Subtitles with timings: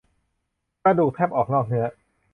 [0.83, 1.85] กระดูกแทบออกนอกเนื้อ